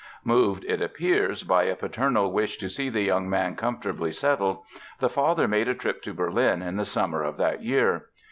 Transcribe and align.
Moved, 0.23 0.65
it 0.65 0.81
appears, 0.81 1.43
by 1.43 1.65
a 1.65 1.75
paternal 1.75 2.31
wish 2.31 2.57
to 2.57 2.71
see 2.71 2.89
the 2.89 3.03
young 3.03 3.29
man 3.29 3.55
comfortably 3.55 4.11
settled, 4.11 4.63
the 4.99 5.09
father 5.11 5.47
made 5.47 5.67
a 5.67 5.75
trip 5.75 6.01
to 6.01 6.11
Berlin 6.11 6.63
in 6.63 6.75
the 6.75 6.85
summer 6.87 7.21
of 7.21 7.37
that 7.37 7.61
year. 7.61 8.07